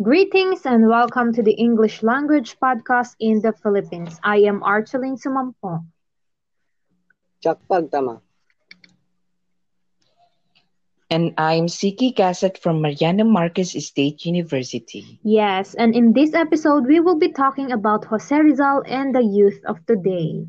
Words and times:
Greetings 0.00 0.62
and 0.64 0.86
welcome 0.86 1.32
to 1.32 1.42
the 1.42 1.54
English 1.58 2.04
Language 2.04 2.56
Podcast 2.62 3.16
in 3.18 3.40
the 3.42 3.52
Philippines. 3.52 4.20
I 4.22 4.46
am 4.46 4.62
Archeline 4.62 5.16
Sumampo. 5.16 5.84
Jack 7.42 7.58
Pagtama. 7.68 8.20
And 11.10 11.34
I'm 11.38 11.66
Siki 11.66 12.14
Gasset 12.14 12.58
from 12.58 12.80
Mariano 12.80 13.24
Marcos 13.24 13.72
State 13.84 14.24
University. 14.24 15.18
Yes, 15.24 15.74
and 15.74 15.92
in 15.92 16.12
this 16.12 16.34
episode, 16.34 16.86
we 16.86 17.00
will 17.00 17.18
be 17.18 17.32
talking 17.32 17.72
about 17.72 18.04
Jose 18.04 18.30
Rizal 18.30 18.84
and 18.86 19.12
the 19.12 19.24
youth 19.24 19.58
of 19.66 19.84
today. 19.86 20.46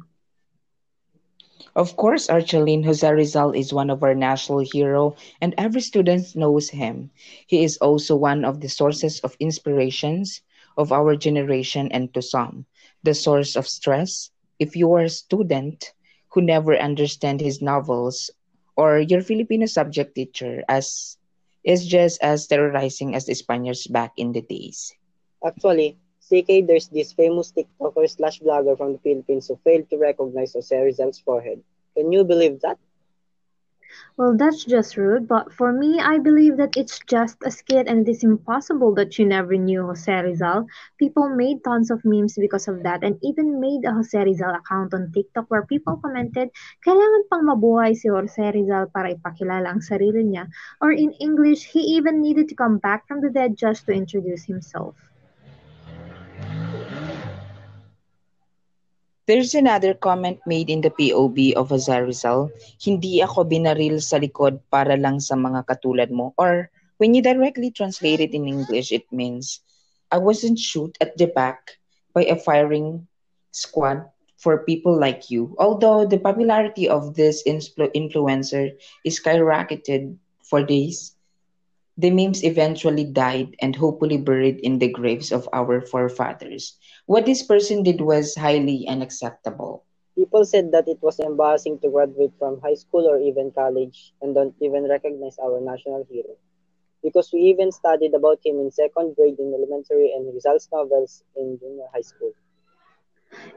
Of 1.73 1.95
course, 1.95 2.29
Archeline 2.29 2.83
Jose 2.83 3.09
Rizal 3.09 3.51
is 3.51 3.73
one 3.73 3.89
of 3.89 4.03
our 4.03 4.13
national 4.13 4.59
hero 4.59 5.15
and 5.41 5.55
every 5.57 5.81
student 5.81 6.35
knows 6.35 6.69
him. 6.69 7.11
He 7.47 7.63
is 7.63 7.77
also 7.77 8.15
one 8.15 8.45
of 8.45 8.61
the 8.61 8.69
sources 8.69 9.19
of 9.21 9.35
inspirations 9.39 10.41
of 10.77 10.91
our 10.91 11.15
generation 11.15 11.89
and 11.91 12.13
to 12.13 12.21
some, 12.21 12.65
the 13.03 13.13
source 13.13 13.55
of 13.55 13.67
stress. 13.67 14.31
If 14.59 14.75
you 14.75 14.91
are 14.93 15.03
a 15.03 15.09
student 15.09 15.93
who 16.29 16.41
never 16.41 16.75
understand 16.77 17.39
his 17.39 17.61
novels 17.61 18.29
or 18.75 18.99
your 18.99 19.21
Filipino 19.21 19.65
subject 19.65 20.15
teacher 20.15 20.63
as 20.67 21.17
is 21.63 21.87
just 21.87 22.21
as 22.21 22.45
terrorizing 22.47 23.15
as 23.15 23.25
the 23.25 23.33
Spaniards 23.33 23.87
back 23.87 24.13
in 24.17 24.31
the 24.31 24.41
days. 24.41 24.93
Actually, 25.43 25.97
CK, 26.25 26.65
there's 26.65 26.87
this 26.89 27.13
famous 27.13 27.53
TikToker 27.53 28.09
slash 28.09 28.39
blogger 28.39 28.75
from 28.77 28.93
the 28.93 28.99
Philippines 28.99 29.47
who 29.47 29.59
failed 29.63 29.89
to 29.91 29.97
recognize 29.97 30.53
Jose 30.53 30.75
Rizal's 30.75 31.19
forehead. 31.19 31.61
Can 31.95 32.11
you 32.11 32.23
believe 32.23 32.61
that? 32.61 32.79
Well, 34.17 34.35
that's 34.35 34.65
just 34.65 34.97
rude, 34.97 35.27
but 35.27 35.53
for 35.53 35.71
me, 35.71 35.99
I 35.99 36.17
believe 36.17 36.57
that 36.57 36.75
it's 36.75 36.99
just 37.05 37.37
a 37.45 37.51
skit 37.51 37.87
and 37.87 38.07
it 38.07 38.11
is 38.11 38.23
impossible 38.23 38.93
that 38.95 39.19
you 39.19 39.25
never 39.25 39.55
knew 39.55 39.85
Jose 39.85 40.11
Rizal. 40.11 40.67
People 40.97 41.29
made 41.29 41.63
tons 41.63 41.91
of 41.91 42.03
memes 42.03 42.35
because 42.35 42.67
of 42.67 42.83
that 42.83 43.03
and 43.03 43.19
even 43.21 43.59
made 43.59 43.85
a 43.85 43.93
Jose 43.93 44.17
Rizal 44.17 44.55
account 44.55 44.93
on 44.93 45.11
TikTok 45.13 45.45
where 45.49 45.65
people 45.65 45.97
commented, 45.97 46.49
kailangan 46.83 47.29
pang 47.29 47.43
mabuhay 47.45 47.95
si 47.95 48.09
Jose 48.09 48.51
Rizal 48.51 48.87
para 48.91 49.13
ipakilala 49.13 49.69
ang 49.71 49.79
sarili 49.79 50.25
niya. 50.25 50.49
Or 50.81 50.91
in 50.91 51.13
English, 51.21 51.63
he 51.63 51.79
even 51.95 52.19
needed 52.19 52.49
to 52.49 52.55
come 52.55 52.79
back 52.79 53.07
from 53.07 53.21
the 53.21 53.29
dead 53.29 53.55
just 53.55 53.85
to 53.85 53.93
introduce 53.93 54.43
himself. 54.43 54.95
There's 59.25 59.57
another 59.57 59.97
comment 59.97 60.37
made 60.45 60.69
in 60.69 60.85
the 60.85 60.93
POB 60.93 61.57
of 61.57 61.73
Azar 61.73 62.05
Rizal, 62.05 62.53
hindi 62.77 63.25
ako 63.25 63.49
binaril 63.49 63.97
sa 63.97 64.21
likod 64.21 64.61
para 64.69 64.93
lang 64.93 65.17
sa 65.17 65.33
mga 65.33 65.65
katulad 65.65 66.13
mo. 66.13 66.37
Or 66.37 66.69
when 67.01 67.17
you 67.17 67.25
directly 67.25 67.73
translate 67.73 68.21
it 68.21 68.37
in 68.37 68.45
English, 68.45 68.93
it 68.93 69.09
means, 69.09 69.65
I 70.13 70.21
wasn't 70.21 70.61
shoot 70.61 70.93
at 71.01 71.17
the 71.17 71.25
back 71.25 71.81
by 72.13 72.29
a 72.29 72.37
firing 72.37 73.09
squad 73.49 74.05
for 74.37 74.61
people 74.61 74.93
like 74.93 75.33
you. 75.33 75.57
Although 75.57 76.05
the 76.05 76.21
popularity 76.21 76.85
of 76.85 77.17
this 77.17 77.41
influ- 77.49 77.89
influencer 77.97 78.77
is 79.01 79.17
skyrocketed 79.17 80.21
for 80.45 80.61
days, 80.61 81.17
the 81.97 82.13
memes 82.13 82.45
eventually 82.45 83.09
died 83.09 83.57
and 83.57 83.73
hopefully 83.73 84.21
buried 84.21 84.61
in 84.61 84.77
the 84.77 84.93
graves 84.93 85.33
of 85.33 85.49
our 85.49 85.81
forefathers. 85.81 86.77
What 87.05 87.25
this 87.25 87.43
person 87.43 87.83
did 87.83 88.01
was 88.01 88.35
highly 88.35 88.87
unacceptable. 88.87 89.83
People 90.15 90.45
said 90.45 90.71
that 90.71 90.87
it 90.87 91.01
was 91.01 91.19
embarrassing 91.19 91.79
to 91.79 91.89
graduate 91.89 92.33
from 92.37 92.59
high 92.61 92.75
school 92.75 93.07
or 93.07 93.19
even 93.19 93.51
college 93.51 94.13
and 94.21 94.33
don't 94.35 94.55
even 94.61 94.87
recognize 94.89 95.37
our 95.39 95.59
national 95.61 96.03
hero. 96.09 96.37
Because 97.03 97.31
we 97.33 97.39
even 97.41 97.71
studied 97.71 98.13
about 98.13 98.39
him 98.45 98.59
in 98.59 98.71
second 98.71 99.15
grade 99.15 99.39
in 99.39 99.53
elementary 99.53 100.11
and 100.13 100.33
Rizal's 100.33 100.69
novels 100.71 101.23
in 101.35 101.57
junior 101.59 101.87
high 101.93 102.01
school. 102.01 102.33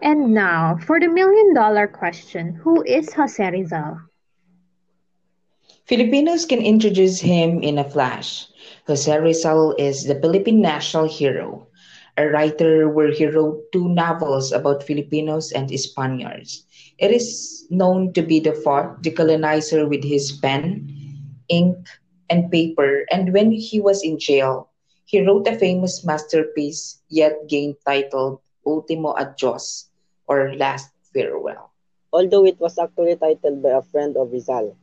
And 0.02 0.34
now, 0.34 0.76
for 0.76 1.00
the 1.00 1.08
million 1.08 1.54
dollar 1.54 1.86
question 1.86 2.54
Who 2.64 2.82
is 2.82 3.14
Jose 3.14 3.50
Rizal? 3.50 4.00
Filipinos 5.86 6.44
can 6.46 6.60
introduce 6.60 7.20
him 7.20 7.62
in 7.62 7.78
a 7.78 7.84
flash. 7.88 8.48
Jose 8.88 9.18
Rizal 9.20 9.74
is 9.78 10.04
the 10.04 10.20
Philippine 10.20 10.60
national 10.60 11.06
hero 11.08 11.67
a 12.18 12.26
writer 12.26 12.90
where 12.90 13.14
he 13.14 13.26
wrote 13.26 13.62
two 13.72 13.88
novels 13.88 14.50
about 14.50 14.82
Filipinos 14.82 15.52
and 15.52 15.70
Spaniards. 15.78 16.66
It 16.98 17.14
is 17.14 17.64
known 17.70 18.12
to 18.14 18.22
be 18.22 18.40
the 18.40 18.52
fourth 18.52 19.00
decolonizer 19.02 19.88
with 19.88 20.02
his 20.02 20.32
pen, 20.32 20.90
ink, 21.48 21.78
and 22.28 22.50
paper, 22.50 23.06
and 23.10 23.32
when 23.32 23.52
he 23.52 23.80
was 23.80 24.02
in 24.02 24.18
jail, 24.18 24.68
he 25.06 25.22
wrote 25.24 25.46
a 25.46 25.54
famous 25.56 26.04
masterpiece 26.04 27.00
yet 27.08 27.46
gained 27.48 27.76
titled 27.86 28.40
Ultimo 28.66 29.14
Adios, 29.14 29.88
or 30.26 30.52
Last 30.58 30.90
Farewell. 31.14 31.70
Although 32.12 32.44
it 32.44 32.58
was 32.58 32.78
actually 32.78 33.16
titled 33.16 33.62
by 33.62 33.78
a 33.78 33.82
friend 33.82 34.16
of 34.16 34.32
Rizal. 34.32 34.76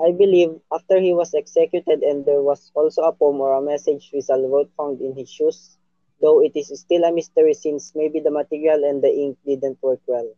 I 0.00 0.12
believe 0.12 0.54
after 0.72 1.00
he 1.00 1.12
was 1.12 1.34
executed 1.34 2.02
and 2.02 2.24
there 2.24 2.40
was 2.40 2.70
also 2.74 3.02
a 3.02 3.12
poem 3.12 3.40
or 3.40 3.52
a 3.58 3.60
message 3.60 4.10
Rizal 4.14 4.48
wrote 4.48 4.70
found 4.78 5.00
in 5.02 5.16
his 5.16 5.28
shoes 5.28 5.76
though 6.20 6.40
it 6.42 6.52
is 6.56 6.70
still 6.80 7.04
a 7.04 7.12
mystery 7.12 7.54
since 7.54 7.92
maybe 7.94 8.20
the 8.20 8.30
material 8.30 8.84
and 8.84 9.02
the 9.02 9.08
ink 9.10 9.38
didn't 9.44 9.78
work 9.82 10.00
well. 10.06 10.30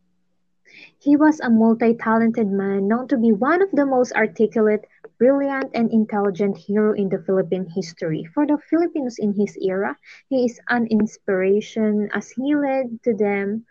He 0.99 1.15
was 1.15 1.39
a 1.39 1.49
multi-talented 1.49 2.49
man 2.49 2.87
known 2.87 3.07
to 3.09 3.17
be 3.17 3.31
one 3.31 3.61
of 3.61 3.71
the 3.71 3.85
most 3.85 4.13
articulate, 4.13 4.87
brilliant, 5.17 5.71
and 5.73 5.91
intelligent 5.91 6.57
hero 6.57 6.93
in 6.93 7.09
the 7.09 7.19
Philippine 7.19 7.65
history. 7.65 8.23
For 8.33 8.45
the 8.45 8.57
Filipinos 8.57 9.17
in 9.19 9.33
his 9.33 9.57
era, 9.57 9.97
he 10.29 10.45
is 10.45 10.59
an 10.69 10.87
inspiration 10.87 12.09
as 12.13 12.31
he 12.31 12.55
led 12.55 13.01
to 13.03 13.13
them 13.13 13.65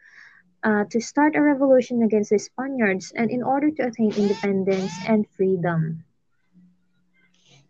uh, 0.63 0.85
to 0.91 1.01
start 1.01 1.37
a 1.37 1.43
revolution 1.43 2.03
against 2.03 2.31
the 2.31 2.39
Spaniards 2.39 3.13
and 3.15 3.31
in 3.31 3.43
order 3.43 3.71
to 3.71 3.87
attain 3.87 4.13
independence 4.13 4.93
and 5.07 5.27
freedom. 5.29 6.05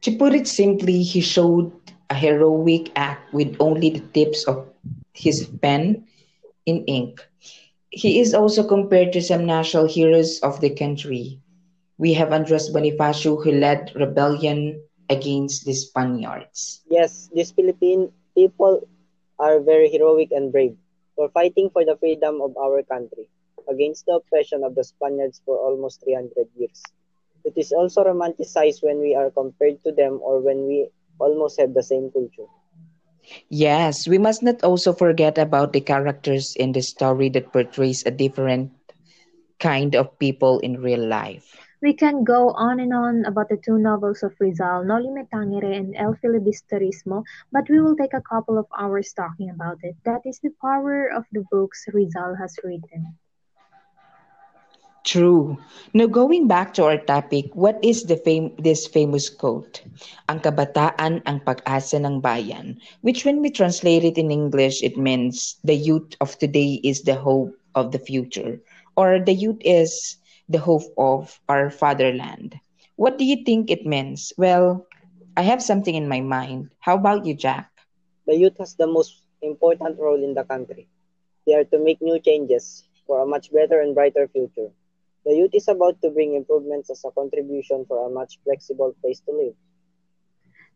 To 0.02 0.12
put 0.16 0.34
it 0.34 0.46
simply, 0.48 1.02
he 1.02 1.20
showed 1.20 1.91
a 2.12 2.24
heroic 2.24 2.92
act 2.96 3.32
with 3.34 3.56
only 3.60 3.90
the 3.90 4.04
tips 4.18 4.44
of 4.44 4.66
his 5.14 5.48
pen 5.62 6.04
in 6.66 6.84
ink. 6.86 7.20
He 7.90 8.20
is 8.20 8.34
also 8.34 8.62
compared 8.66 9.12
to 9.12 9.22
some 9.22 9.46
national 9.46 9.86
heroes 9.86 10.40
of 10.40 10.60
the 10.60 10.70
country. 10.70 11.40
We 11.98 12.14
have 12.14 12.32
Andres 12.32 12.70
Bonifacio 12.70 13.42
who 13.42 13.52
led 13.52 13.92
rebellion 13.94 14.82
against 15.10 15.64
the 15.66 15.74
Spaniards. 15.74 16.82
Yes, 16.90 17.28
these 17.34 17.52
Philippine 17.52 18.12
people 18.34 18.88
are 19.38 19.60
very 19.60 19.88
heroic 19.88 20.30
and 20.32 20.52
brave 20.52 20.76
for 21.16 21.28
fighting 21.28 21.70
for 21.70 21.84
the 21.84 21.96
freedom 21.96 22.40
of 22.42 22.56
our 22.56 22.82
country 22.82 23.28
against 23.68 24.06
the 24.06 24.14
oppression 24.14 24.64
of 24.64 24.74
the 24.74 24.84
Spaniards 24.84 25.40
for 25.44 25.58
almost 25.58 26.02
300 26.04 26.48
years. 26.56 26.82
It 27.44 27.54
is 27.56 27.72
also 27.72 28.04
romanticized 28.04 28.82
when 28.82 29.00
we 29.00 29.14
are 29.14 29.30
compared 29.30 29.82
to 29.84 29.92
them 29.92 30.20
or 30.22 30.40
when 30.40 30.66
we 30.66 30.90
almost 31.18 31.60
have 31.60 31.74
the 31.74 31.82
same 31.82 32.10
culture. 32.10 32.48
Yes, 33.50 34.06
we 34.08 34.18
must 34.18 34.42
not 34.42 34.62
also 34.64 34.92
forget 34.92 35.38
about 35.38 35.72
the 35.72 35.80
characters 35.80 36.54
in 36.56 36.72
the 36.72 36.82
story 36.82 37.28
that 37.30 37.52
portrays 37.52 38.04
a 38.06 38.10
different 38.10 38.72
kind 39.58 39.94
of 39.94 40.18
people 40.18 40.58
in 40.60 40.80
real 40.80 41.04
life. 41.06 41.58
We 41.82 41.94
can 41.94 42.24
go 42.24 42.50
on 42.52 42.80
and 42.80 42.92
on 42.92 43.24
about 43.24 43.48
the 43.48 43.56
two 43.56 43.78
novels 43.78 44.22
of 44.22 44.34
Rizal, 44.40 44.84
Noli 44.84 45.10
Me 45.10 45.22
Tangere 45.24 45.76
and 45.76 45.94
El 45.96 46.14
Filibusterismo, 46.14 47.24
but 47.50 47.68
we 47.68 47.80
will 47.80 47.96
take 47.96 48.14
a 48.14 48.20
couple 48.22 48.58
of 48.58 48.66
hours 48.78 49.12
talking 49.12 49.50
about 49.50 49.78
it. 49.82 49.96
That 50.04 50.22
is 50.24 50.40
the 50.40 50.50
power 50.60 51.06
of 51.06 51.26
the 51.32 51.44
books 51.50 51.86
Rizal 51.92 52.36
has 52.36 52.58
written. 52.64 53.16
True. 55.04 55.58
Now 55.94 56.06
going 56.06 56.46
back 56.46 56.74
to 56.74 56.84
our 56.84 56.96
topic, 56.98 57.50
what 57.54 57.78
is 57.82 58.04
the 58.04 58.16
fam- 58.16 58.54
this 58.58 58.86
famous 58.86 59.28
quote? 59.28 59.82
Ang 60.30 60.38
kabataan 60.40 61.22
ang 61.26 61.38
pag-asa 61.42 61.98
ng 61.98 62.22
bayan, 62.22 62.78
which 63.02 63.26
when 63.26 63.42
we 63.42 63.50
translate 63.50 64.04
it 64.06 64.16
in 64.16 64.30
English, 64.30 64.82
it 64.82 64.96
means 64.96 65.58
the 65.66 65.74
youth 65.74 66.14
of 66.22 66.38
today 66.38 66.78
is 66.86 67.02
the 67.02 67.18
hope 67.18 67.50
of 67.74 67.90
the 67.90 67.98
future, 67.98 68.62
or 68.96 69.18
the 69.18 69.34
youth 69.34 69.58
is 69.66 70.16
the 70.48 70.62
hope 70.62 70.86
of 70.96 71.40
our 71.50 71.70
fatherland. 71.70 72.58
What 72.94 73.18
do 73.18 73.24
you 73.26 73.42
think 73.42 73.70
it 73.70 73.86
means? 73.86 74.32
Well, 74.38 74.86
I 75.36 75.42
have 75.42 75.62
something 75.62 75.94
in 75.94 76.06
my 76.08 76.20
mind. 76.22 76.74
How 76.78 76.94
about 76.94 77.26
you, 77.26 77.34
Jack? 77.34 77.70
The 78.26 78.36
youth 78.36 78.58
has 78.58 78.74
the 78.76 78.86
most 78.86 79.22
important 79.42 79.98
role 79.98 80.22
in 80.22 80.34
the 80.34 80.44
country. 80.44 80.86
They 81.46 81.54
are 81.54 81.64
to 81.74 81.78
make 81.82 82.00
new 82.00 82.18
changes 82.20 82.86
for 83.06 83.20
a 83.20 83.26
much 83.26 83.50
better 83.52 83.80
and 83.80 83.94
brighter 83.94 84.28
future. 84.28 84.70
The 85.24 85.34
youth 85.34 85.54
is 85.54 85.68
about 85.68 86.00
to 86.02 86.10
bring 86.10 86.34
improvements 86.34 86.90
as 86.90 87.04
a 87.04 87.10
contribution 87.10 87.84
for 87.86 88.06
a 88.06 88.10
much 88.10 88.38
flexible 88.44 88.94
place 89.00 89.20
to 89.20 89.32
live. 89.32 89.54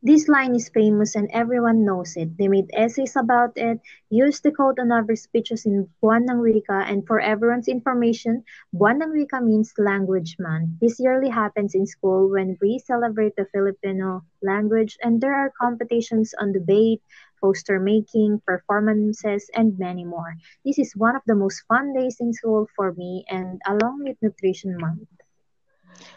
This 0.03 0.29
line 0.29 0.55
is 0.55 0.69
famous 0.69 1.17
and 1.17 1.31
everyone 1.33 1.85
knows 1.85 2.17
it. 2.17 2.37
They 2.37 2.49
made 2.49 2.71
essays 2.75 3.17
about 3.17 3.57
it, 3.57 3.81
used 4.11 4.45
the 4.45 4.53
quote 4.53 4.79
on 4.79 4.93
every 4.93 5.17
speeches 5.17 5.65
in 5.65 5.89
Buwan 6.01 6.29
ng 6.29 6.45
Wika, 6.45 6.85
and 6.87 7.05
for 7.07 7.19
everyone's 7.19 7.67
information, 7.67 8.45
Buwan 8.73 9.03
ng 9.03 9.11
Wika 9.11 9.43
means 9.43 9.73
Language 9.79 10.37
Month. 10.39 10.79
This 10.81 11.01
yearly 11.01 11.31
happens 11.31 11.75
in 11.75 11.87
school 11.87 12.31
when 12.31 12.59
we 12.61 12.79
celebrate 12.79 13.35
the 13.35 13.49
Filipino 13.51 14.23
language 14.43 14.99
and 15.03 15.21
there 15.21 15.35
are 15.35 15.51
competitions 15.59 16.35
on 16.39 16.53
debate, 16.53 17.03
poster 17.41 17.79
making, 17.81 18.41
performances, 18.47 19.51
and 19.55 19.79
many 19.79 20.05
more. 20.05 20.37
This 20.65 20.79
is 20.79 20.95
one 20.97 21.17
of 21.17 21.23
the 21.27 21.35
most 21.35 21.63
fun 21.69 21.93
days 21.95 22.17
in 22.21 22.33
school 22.33 22.67
for 22.77 22.93
me 22.93 23.25
and 23.29 23.61
along 23.67 24.03
with 24.05 24.17
Nutrition 24.23 24.79
Month. 24.79 25.09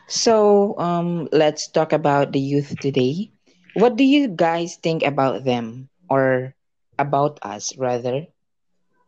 So, 0.07 0.77
um, 0.79 1.27
let's 1.31 1.67
talk 1.67 1.91
about 1.93 2.31
the 2.33 2.39
youth 2.39 2.79
today. 2.79 3.31
What 3.73 3.95
do 3.95 4.03
you 4.03 4.27
guys 4.27 4.75
think 4.75 5.03
about 5.03 5.43
them 5.45 5.89
or 6.09 6.55
about 6.97 7.39
us 7.43 7.75
rather? 7.77 8.27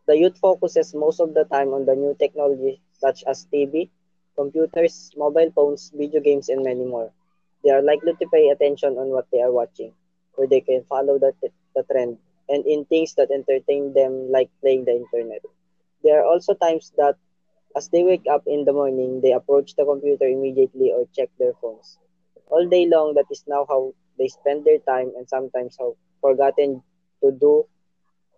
The 0.07 0.17
youth 0.17 0.37
focuses 0.37 0.93
most 0.93 1.19
of 1.19 1.33
the 1.33 1.43
time 1.45 1.73
on 1.73 1.85
the 1.85 1.95
new 1.95 2.13
technology 2.15 2.81
such 2.91 3.23
as 3.25 3.45
TV, 3.45 3.89
computers, 4.35 5.11
mobile 5.15 5.51
phones, 5.51 5.89
video 5.95 6.19
games, 6.21 6.49
and 6.49 6.63
many 6.63 6.85
more. 6.85 7.11
They 7.63 7.71
are 7.71 7.81
likely 7.81 8.13
to 8.15 8.27
pay 8.27 8.49
attention 8.49 8.97
on 8.97 9.09
what 9.09 9.29
they 9.31 9.41
are 9.41 9.51
watching, 9.51 9.93
where 10.35 10.47
they 10.47 10.61
can 10.61 10.83
follow 10.83 11.17
the, 11.17 11.33
the 11.75 11.83
trend, 11.83 12.17
and 12.49 12.65
in 12.65 12.85
things 12.85 13.13
that 13.15 13.31
entertain 13.31 13.93
them 13.93 14.31
like 14.31 14.49
playing 14.61 14.85
the 14.85 14.93
internet. 14.95 15.41
There 16.03 16.19
are 16.21 16.25
also 16.25 16.53
times 16.53 16.91
that 16.97 17.15
as 17.75 17.89
they 17.89 18.03
wake 18.03 18.25
up 18.29 18.43
in 18.47 18.65
the 18.65 18.73
morning, 18.73 19.21
they 19.21 19.31
approach 19.33 19.75
the 19.75 19.85
computer 19.85 20.25
immediately 20.25 20.91
or 20.91 21.05
check 21.15 21.29
their 21.39 21.53
phones. 21.61 21.97
All 22.49 22.67
day 22.67 22.85
long, 22.87 23.13
that 23.15 23.25
is 23.31 23.43
now 23.47 23.65
how 23.69 23.93
they 24.17 24.27
spend 24.27 24.65
their 24.65 24.79
time 24.79 25.11
and 25.17 25.27
sometimes 25.29 25.77
have 25.79 25.93
forgotten 26.21 26.83
to 27.23 27.31
do 27.31 27.65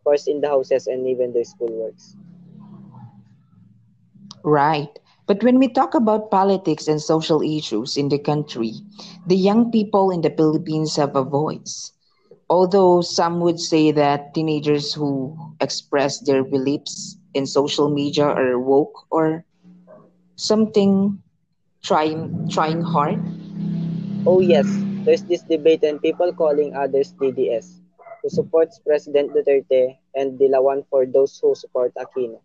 chores 0.04 0.28
in 0.28 0.42
the 0.42 0.48
houses 0.50 0.88
and 0.88 1.08
even 1.08 1.34
their 1.34 1.44
schoolworks. 1.44 2.16
Right. 4.44 5.00
But 5.28 5.44
when 5.44 5.60
we 5.60 5.70
talk 5.70 5.96
about 5.96 6.32
politics 6.32 6.88
and 6.88 7.02
social 7.02 7.42
issues 7.42 7.98
in 7.98 8.10
the 8.10 8.20
country, 8.20 8.74
the 9.28 9.38
young 9.38 9.72
people 9.72 10.12
in 10.12 10.22
the 10.22 10.32
Philippines 10.32 10.98
have 10.98 11.16
a 11.16 11.24
voice. 11.24 11.93
Although 12.54 13.02
some 13.02 13.42
would 13.42 13.58
say 13.60 13.90
that 13.90 14.36
teenagers 14.38 14.94
who 14.94 15.34
express 15.60 16.22
their 16.22 16.46
beliefs 16.46 17.18
in 17.34 17.50
social 17.50 17.90
media 17.90 18.30
are 18.30 18.62
woke 18.62 18.94
or 19.10 19.42
something 20.38 21.18
trying 21.82 22.30
trying 22.54 22.86
hard. 22.86 23.18
Oh 24.30 24.38
yes, 24.38 24.70
there's 25.02 25.26
this 25.26 25.42
debate 25.42 25.82
and 25.82 25.98
people 25.98 26.30
calling 26.30 26.78
others 26.78 27.18
DDS, 27.18 27.82
who 28.22 28.30
supports 28.30 28.78
President 28.86 29.34
Duterte 29.34 29.98
and 30.14 30.38
Dilawan 30.38 30.86
for 30.94 31.10
those 31.10 31.34
who 31.42 31.58
support 31.58 31.90
Aquino. 31.98 32.38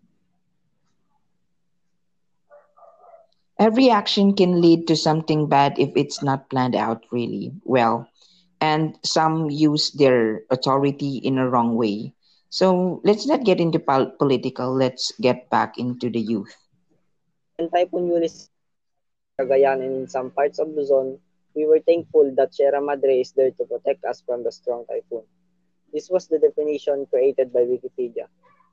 Every 3.61 3.93
action 3.93 4.33
can 4.33 4.65
lead 4.65 4.89
to 4.89 4.97
something 4.97 5.53
bad 5.53 5.77
if 5.77 5.93
it's 6.01 6.25
not 6.25 6.49
planned 6.49 6.75
out 6.75 7.05
really 7.13 7.53
well. 7.69 8.09
And 8.61 8.99
some 9.05 9.51
use 9.51 9.91
their 9.93 10.43
authority 10.51 11.19
in 11.19 11.39
a 11.39 11.49
wrong 11.49 11.77
way. 11.77 12.15
So 12.51 13.01
let's 13.05 13.27
not 13.27 13.45
get 13.45 13.61
into 13.61 13.79
pol- 13.79 14.13
political. 14.19 14.73
Let's 14.75 15.13
get 15.21 15.51
back 15.51 15.79
into 15.79 16.11
the 16.11 16.21
youth. 16.21 16.55
Typhoon 17.73 18.07
Ulysses 18.09 18.51
Cagayan 19.39 19.83
and 19.83 19.95
in 20.01 20.09
some 20.09 20.31
parts 20.31 20.59
of 20.59 20.69
Luzon, 20.69 21.19
we 21.55 21.67
were 21.67 21.81
thankful 21.81 22.33
that 22.37 22.55
Sierra 22.55 22.81
Madre 22.81 23.21
is 23.21 23.33
there 23.33 23.51
to 23.53 23.65
protect 23.65 24.05
us 24.05 24.21
from 24.23 24.43
the 24.45 24.53
strong 24.53 24.85
typhoon. 24.87 25.25
This 25.93 26.09
was 26.11 26.27
the 26.29 26.39
definition 26.39 27.07
created 27.07 27.53
by 27.53 27.61
Wikipedia. 27.61 28.27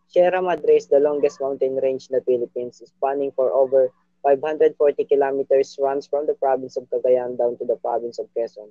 Sierra 0.07 0.41
Madre 0.41 0.75
is 0.77 0.87
the 0.87 0.99
longest 0.99 1.39
mountain 1.41 1.75
range 1.77 2.07
in 2.09 2.15
the 2.17 2.21
Philippines, 2.23 2.81
spanning 2.85 3.31
for 3.31 3.51
over 3.51 3.91
540 4.23 5.03
kilometers, 5.05 5.77
runs 5.79 6.07
from 6.07 6.25
the 6.27 6.35
province 6.35 6.77
of 6.77 6.89
Cagayan 6.89 7.37
down 7.37 7.57
to 7.57 7.65
the 7.65 7.77
province 7.77 8.19
of 8.19 8.27
Quezon, 8.35 8.69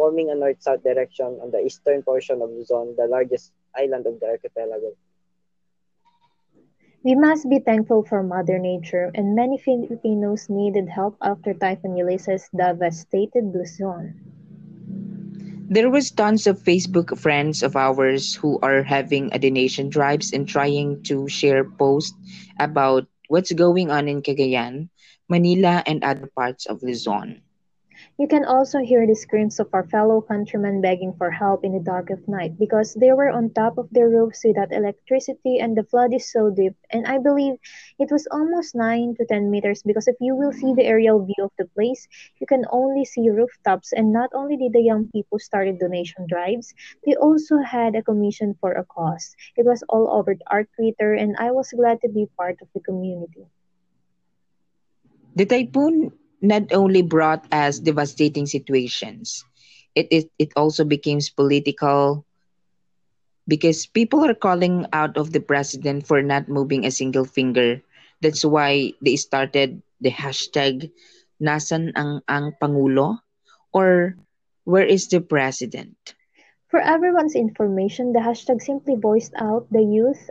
forming 0.00 0.32
a 0.32 0.34
north-south 0.34 0.80
direction 0.80 1.36
on 1.44 1.52
the 1.52 1.60
eastern 1.60 2.00
portion 2.00 2.40
of 2.40 2.48
Luzon, 2.48 2.96
the 2.96 3.04
largest 3.04 3.52
island 3.76 4.08
of 4.08 4.16
the 4.16 4.32
archipelago. 4.32 4.96
We 7.04 7.12
must 7.20 7.44
be 7.52 7.60
thankful 7.60 8.08
for 8.08 8.24
Mother 8.24 8.56
Nature, 8.56 9.12
and 9.12 9.36
many 9.36 9.60
Filipinos 9.60 10.48
needed 10.48 10.88
help 10.88 11.20
after 11.20 11.52
Typhoon 11.52 12.00
Ulysses 12.00 12.48
devastated 12.56 13.52
Luzon. 13.52 14.16
There 15.68 15.92
was 15.92 16.10
tons 16.10 16.48
of 16.48 16.56
Facebook 16.64 17.12
friends 17.20 17.60
of 17.60 17.76
ours 17.76 18.34
who 18.34 18.56
are 18.64 18.82
having 18.82 19.28
a 19.36 19.38
donation 19.38 19.92
drives 19.92 20.32
and 20.32 20.48
trying 20.48 21.04
to 21.12 21.28
share 21.28 21.68
posts 21.68 22.16
about 22.56 23.04
what's 23.28 23.52
going 23.52 23.92
on 23.92 24.08
in 24.08 24.24
Cagayan, 24.24 24.88
Manila, 25.28 25.84
and 25.84 26.00
other 26.02 26.32
parts 26.32 26.64
of 26.64 26.80
Luzon. 26.80 27.44
You 28.18 28.28
can 28.28 28.44
also 28.44 28.78
hear 28.78 29.06
the 29.06 29.14
screams 29.14 29.58
of 29.58 29.68
our 29.72 29.84
fellow 29.84 30.20
countrymen 30.20 30.80
begging 30.80 31.14
for 31.14 31.30
help 31.30 31.64
in 31.64 31.72
the 31.72 31.80
dark 31.80 32.10
of 32.10 32.28
night 32.28 32.58
because 32.58 32.94
they 32.94 33.12
were 33.12 33.30
on 33.30 33.50
top 33.50 33.78
of 33.78 33.88
their 33.90 34.08
roofs 34.08 34.44
without 34.44 34.72
electricity 34.72 35.58
and 35.58 35.76
the 35.76 35.84
flood 35.84 36.12
is 36.12 36.30
so 36.30 36.50
deep 36.50 36.74
and 36.90 37.06
I 37.06 37.18
believe 37.18 37.56
it 37.98 38.10
was 38.10 38.26
almost 38.30 38.74
9 38.74 39.14
to 39.16 39.24
10 39.26 39.50
meters 39.50 39.82
because 39.82 40.06
if 40.06 40.16
you 40.20 40.34
will 40.34 40.52
see 40.52 40.74
the 40.74 40.84
aerial 40.84 41.24
view 41.24 41.44
of 41.44 41.52
the 41.58 41.66
place, 41.66 42.06
you 42.40 42.46
can 42.46 42.64
only 42.70 43.04
see 43.04 43.30
rooftops 43.30 43.92
and 43.92 44.12
not 44.12 44.30
only 44.34 44.56
did 44.56 44.72
the 44.72 44.82
young 44.82 45.08
people 45.10 45.38
started 45.38 45.78
donation 45.78 46.26
drives, 46.28 46.74
they 47.06 47.14
also 47.16 47.58
had 47.58 47.94
a 47.94 48.02
commission 48.02 48.54
for 48.60 48.72
a 48.72 48.84
cause. 48.84 49.34
It 49.56 49.64
was 49.64 49.82
all 49.88 50.10
over 50.10 50.34
the 50.34 50.44
art 50.50 50.68
Twitter 50.76 51.14
and 51.14 51.36
I 51.38 51.50
was 51.52 51.72
glad 51.72 52.00
to 52.02 52.08
be 52.08 52.26
part 52.36 52.58
of 52.62 52.68
the 52.74 52.80
community. 52.80 53.46
The 55.36 55.46
typhoon 55.46 56.12
not 56.40 56.72
only 56.72 57.02
brought 57.02 57.44
us 57.52 57.78
devastating 57.78 58.46
situations, 58.46 59.44
it, 59.94 60.08
it, 60.10 60.30
it 60.38 60.52
also 60.56 60.84
became 60.84 61.20
political 61.36 62.24
because 63.48 63.86
people 63.86 64.24
are 64.24 64.34
calling 64.34 64.86
out 64.92 65.16
of 65.16 65.32
the 65.32 65.40
president 65.40 66.06
for 66.06 66.22
not 66.22 66.48
moving 66.48 66.84
a 66.84 66.90
single 66.90 67.24
finger. 67.24 67.82
That's 68.22 68.44
why 68.44 68.92
they 69.02 69.16
started 69.16 69.82
the 70.00 70.10
hashtag 70.10 70.90
Nasan 71.40 71.92
ang 71.96 72.20
ang 72.28 72.52
Pangulo 72.60 73.18
or 73.72 74.16
Where 74.64 74.84
is 74.84 75.08
the 75.08 75.20
President? 75.20 75.96
For 76.68 76.78
everyone's 76.78 77.34
information, 77.34 78.12
the 78.12 78.20
hashtag 78.20 78.62
simply 78.62 78.94
voiced 78.94 79.32
out 79.34 79.66
the 79.72 79.82
youth 79.82 80.30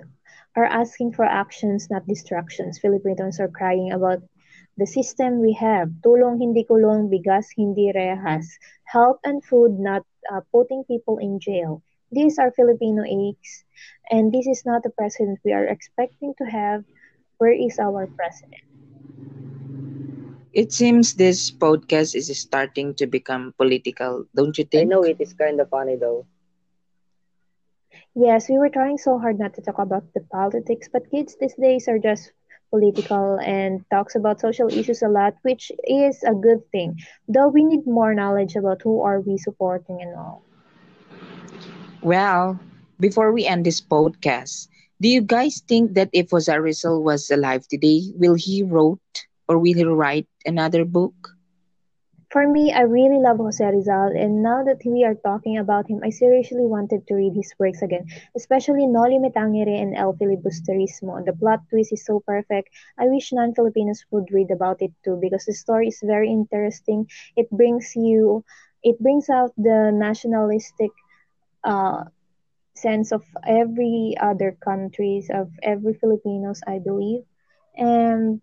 are 0.55 0.65
asking 0.65 1.13
for 1.13 1.25
actions, 1.25 1.89
not 1.89 2.07
distractions. 2.07 2.79
Filipinos 2.79 3.39
are 3.39 3.49
crying 3.49 3.91
about 3.91 4.21
the 4.79 4.87
system 4.87 5.41
we 5.41 5.53
have. 5.53 5.89
Tulong 6.05 6.39
hindi 6.41 6.63
kulong, 6.65 7.09
bigas 7.13 7.47
hindi 7.57 7.91
rehas. 7.93 8.47
help 8.95 9.19
and 9.23 9.43
food, 9.43 9.79
not 9.79 10.03
uh, 10.31 10.41
putting 10.51 10.83
people 10.85 11.17
in 11.19 11.39
jail. 11.39 11.83
These 12.11 12.39
are 12.39 12.51
Filipino 12.51 13.03
aches, 13.03 13.65
and 14.09 14.31
this 14.33 14.47
is 14.47 14.63
not 14.65 14.83
the 14.83 14.89
president 14.91 15.39
we 15.45 15.53
are 15.53 15.65
expecting 15.65 16.33
to 16.39 16.45
have. 16.45 16.83
Where 17.37 17.53
is 17.53 17.79
our 17.79 18.07
president? 18.17 18.63
It 20.53 20.71
seems 20.73 21.13
this 21.15 21.51
podcast 21.51 22.15
is 22.15 22.31
starting 22.39 22.93
to 22.95 23.05
become 23.07 23.53
political, 23.57 24.25
don't 24.35 24.57
you 24.57 24.65
think? 24.65 24.81
I 24.81 24.89
think? 24.89 24.95
know 24.95 25.03
it 25.03 25.19
is 25.21 25.33
kind 25.33 25.59
of 25.59 25.69
funny 25.69 25.95
though. 25.95 26.25
Yes, 28.15 28.49
we 28.49 28.57
were 28.57 28.69
trying 28.69 28.97
so 28.97 29.17
hard 29.19 29.39
not 29.39 29.53
to 29.55 29.61
talk 29.61 29.79
about 29.79 30.13
the 30.13 30.21
politics, 30.21 30.89
but 30.91 31.09
kids 31.11 31.35
these 31.39 31.55
days 31.55 31.87
are 31.87 31.99
just 31.99 32.33
political 32.69 33.37
and 33.43 33.83
talks 33.91 34.15
about 34.15 34.39
social 34.39 34.69
issues 34.69 35.01
a 35.01 35.09
lot, 35.09 35.35
which 35.43 35.71
is 35.85 36.23
a 36.23 36.33
good 36.33 36.61
thing. 36.71 36.97
Though 37.27 37.49
we 37.49 37.63
need 37.63 37.85
more 37.85 38.13
knowledge 38.13 38.55
about 38.55 38.81
who 38.83 39.01
are 39.01 39.19
we 39.21 39.37
supporting 39.37 40.01
and 40.01 40.15
all. 40.15 40.43
Well, 42.01 42.59
before 42.99 43.31
we 43.31 43.45
end 43.45 43.65
this 43.65 43.81
podcast, 43.81 44.67
do 45.01 45.07
you 45.09 45.21
guys 45.21 45.61
think 45.67 45.93
that 45.95 46.09
if 46.13 46.31
Jose 46.31 46.51
Rizal 46.57 47.03
was 47.03 47.29
alive 47.31 47.67
today, 47.67 48.11
will 48.15 48.35
he 48.35 48.63
wrote 48.63 49.25
or 49.47 49.57
will 49.57 49.73
he 49.75 49.83
write 49.83 50.27
another 50.45 50.85
book? 50.85 51.38
For 52.31 52.47
me, 52.47 52.71
I 52.71 52.81
really 52.81 53.17
love 53.19 53.37
Jose 53.37 53.63
Rizal, 53.65 54.11
and 54.15 54.41
now 54.41 54.63
that 54.63 54.81
we 54.85 55.03
are 55.03 55.15
talking 55.15 55.57
about 55.57 55.89
him, 55.89 55.99
I 56.03 56.09
seriously 56.09 56.65
wanted 56.65 57.05
to 57.07 57.15
read 57.15 57.33
his 57.35 57.53
works 57.59 57.81
again, 57.81 58.05
especially 58.35 58.87
Noli 58.87 59.19
Me 59.19 59.29
Tangere 59.29 59.81
and 59.81 59.95
El 59.95 60.13
Filibusterismo. 60.13 61.25
The 61.25 61.33
plot 61.33 61.61
twist 61.69 61.91
is 61.93 62.05
so 62.05 62.19
perfect. 62.19 62.69
I 62.97 63.07
wish 63.07 63.33
non-Filipinos 63.33 64.05
would 64.11 64.31
read 64.31 64.51
about 64.51 64.81
it 64.81 64.91
too, 65.03 65.17
because 65.21 65.45
the 65.45 65.53
story 65.53 65.87
is 65.89 66.01
very 66.03 66.31
interesting. 66.31 67.07
It 67.35 67.49
brings 67.49 67.93
you, 67.95 68.43
it 68.83 68.99
brings 68.99 69.29
out 69.29 69.53
the 69.57 69.91
nationalistic 69.93 70.91
uh, 71.63 72.05
sense 72.75 73.11
of 73.11 73.23
every 73.47 74.15
other 74.19 74.57
countries, 74.63 75.29
of 75.33 75.49
every 75.63 75.93
Filipinos, 75.93 76.61
I 76.67 76.79
believe, 76.79 77.23
and 77.75 78.41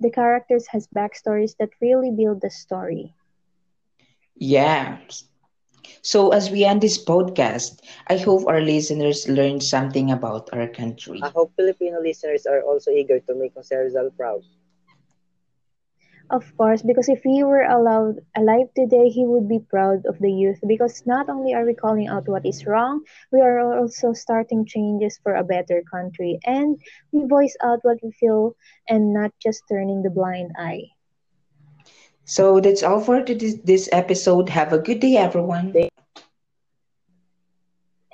the 0.00 0.10
characters 0.10 0.66
has 0.68 0.88
backstories 0.88 1.56
that 1.58 1.70
really 1.80 2.10
build 2.10 2.40
the 2.42 2.50
story. 2.50 3.14
Yeah. 4.42 4.98
So, 6.02 6.30
as 6.30 6.50
we 6.50 6.64
end 6.64 6.80
this 6.82 7.02
podcast, 7.02 7.80
I 8.08 8.16
hope 8.18 8.46
our 8.48 8.60
listeners 8.60 9.28
learned 9.28 9.62
something 9.62 10.10
about 10.10 10.48
our 10.52 10.66
country. 10.68 11.22
I 11.22 11.30
hope 11.30 11.52
Filipino 11.56 12.00
listeners 12.00 12.46
are 12.46 12.62
also 12.62 12.90
eager 12.90 13.20
to 13.20 13.34
make 13.34 13.54
Jose 13.54 13.74
Rizal 13.76 14.10
proud. 14.10 14.44
Of 16.30 16.56
course, 16.56 16.82
because 16.82 17.08
if 17.08 17.22
he 17.22 17.42
were 17.44 17.62
allowed 17.62 18.20
alive 18.36 18.68
today, 18.74 19.08
he 19.08 19.24
would 19.26 19.48
be 19.48 19.60
proud 19.60 20.06
of 20.06 20.18
the 20.18 20.32
youth. 20.32 20.60
Because 20.66 21.06
not 21.06 21.28
only 21.28 21.54
are 21.54 21.64
we 21.64 21.74
calling 21.74 22.08
out 22.08 22.28
what 22.28 22.44
is 22.46 22.66
wrong, 22.66 23.04
we 23.32 23.40
are 23.40 23.60
also 23.78 24.12
starting 24.12 24.64
changes 24.66 25.18
for 25.22 25.34
a 25.34 25.44
better 25.44 25.82
country. 25.90 26.38
And 26.44 26.80
we 27.12 27.24
voice 27.26 27.56
out 27.62 27.80
what 27.82 27.98
we 28.02 28.12
feel 28.12 28.56
and 28.88 29.12
not 29.12 29.32
just 29.40 29.64
turning 29.68 30.02
the 30.02 30.10
blind 30.10 30.52
eye. 30.58 30.90
So, 32.32 32.60
that's 32.60 32.82
all 32.82 33.00
for 33.00 33.22
this, 33.22 33.56
this 33.64 33.88
episode. 33.92 34.48
Have 34.48 34.72
a 34.72 34.78
good 34.78 35.00
day, 35.00 35.16
everyone. 35.16 35.74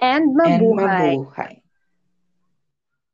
And 0.01 0.37
And 0.45 0.75
mabuhay! 0.75 0.77
mabuhay. 0.77 1.61